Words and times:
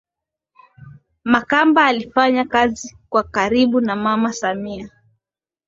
Makamba 1.23 1.85
alifanya 1.85 2.45
kazi 2.45 2.97
kwa 3.09 3.23
karibu 3.23 3.81
na 3.81 3.95
mama 3.95 4.33
Samia 4.33 4.89